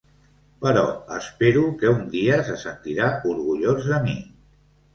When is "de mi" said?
3.95-4.21